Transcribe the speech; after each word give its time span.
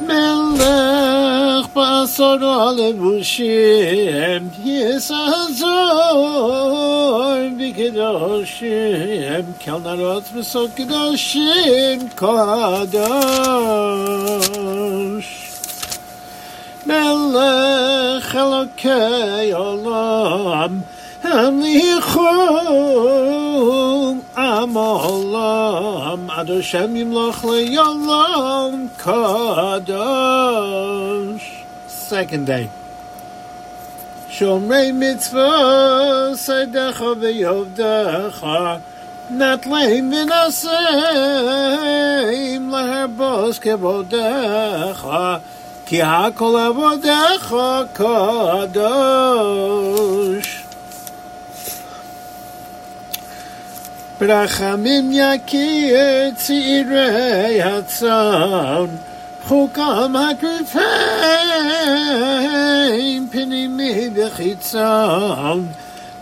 מלך 0.00 1.66
בשורו 1.76 2.70
לבושים, 2.76 4.48
יסעזור 4.64 6.22
בקדושים, 7.58 9.44
כל 9.64 9.78
נרות 9.84 10.22
וסוד 10.34 10.70
קדושים 10.74 12.08
קדוש. 12.14 13.02
מלך 16.86 18.36
אלוקי 18.36 19.52
עולם, 19.52 20.80
הניחו 21.22 22.20
olam 24.75 26.29
ad 26.29 26.49
Hashem 26.49 26.95
yimloch 26.95 27.43
kadosh. 28.97 29.87
Second 31.87 32.45
day. 32.47 32.69
Shomrei 34.29 34.91
mitzvah 34.93 36.35
sedecha 36.35 37.15
ve'yovdecha 37.15 38.81
not 39.29 39.65
lame 39.65 40.13
in 40.13 40.29
kevodecha 43.59 45.41
ki 45.85 45.97
hakol 45.97 46.55
avodecha 46.67 47.87
kadosh. 47.93 48.87
ברחמים 54.20 55.10
יכיר 55.12 56.30
צעירי 56.36 57.62
הצאן, 57.62 58.86
חוקם 59.44 60.14
הקריפים 60.16 60.78
פנימי 63.30 64.10
וחיצון, 64.14 65.66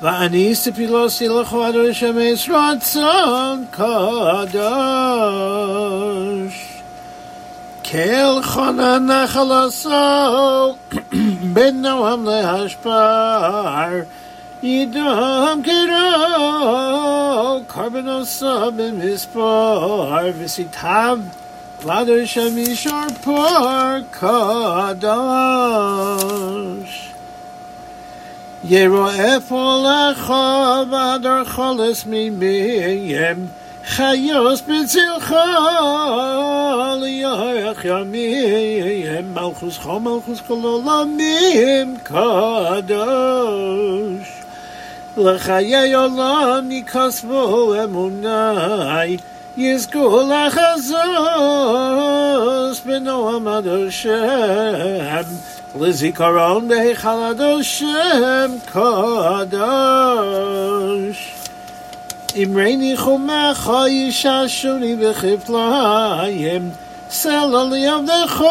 ואני 0.02 0.54
ספילוסי 0.54 1.28
לכו 1.28 1.64
עד 1.64 1.74
שמש 1.92 2.50
רצון 2.50 3.64
קדוש. 3.70 4.60
כל 7.90 8.42
חונה 8.42 8.98
נחל 8.98 9.52
הסול, 9.52 10.72
בין 11.52 11.82
נועם 11.82 12.24
להשפר, 12.24 14.00
ידם 14.62 15.60
קרו, 15.64 16.23
Karbonosa 17.75 18.55
b'mispar 18.77 20.31
v'sitav 20.37 21.19
ladder 21.83 22.23
shemishar 22.23 23.09
par 23.21 23.93
kadosh. 24.17 24.95
Yeroef 28.63 29.47
olecha 29.51 30.45
v'adar 30.91 31.43
choles 31.53 32.01
mimiyem 32.05 33.39
chayos 33.93 34.59
b'tzilcha 34.67 35.47
liyoyach 37.01 37.83
yamiyem 37.91 39.27
malchus 39.35 39.77
chom 39.83 40.01
malchus 40.03 40.39
kololamim 40.47 41.89
kadosh. 42.09 42.85
לחיי 45.16 45.94
עולם 45.94 46.68
יכסבו 46.70 47.74
אמוני, 47.84 49.16
יזכו 49.56 50.20
לחזוס 50.30 50.96
בנועם 52.86 53.48
עד 53.48 53.66
השם, 53.66 55.22
לזיכרון 55.80 56.68
בהיכל 56.68 57.08
עד 57.08 57.40
השם 57.40 58.50
קדוש. 58.72 59.60
אמרי 62.36 62.76
ניחומך 62.76 63.72
יששוני 63.88 64.96
בכפליים, 64.96 66.70
סלע 67.10 67.64
לי 67.70 67.88
עבדך 67.88 68.44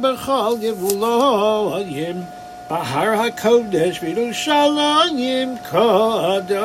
בכל 0.00 0.54
גבוליים, 0.60 2.22
בהר 2.70 3.20
הקודש 3.20 3.98
בירושלים 3.98 5.56
קדוש. 5.70 6.60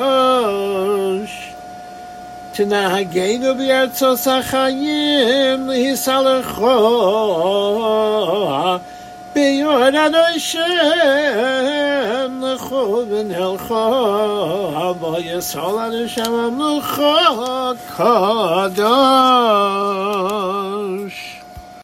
תנהגנו 2.52 3.56
בארצות 3.56 4.20
החיים 4.28 5.68
להיסלחו 5.68 6.66
ביורד 9.36 9.94
השם 10.16 10.62
לכו 12.44 13.02
ונלכו 13.10 13.92
ויסול 15.02 15.80
עד 15.80 15.94
השם 16.06 16.34
המלוכו 16.34 17.16
קדוש 17.98 18.86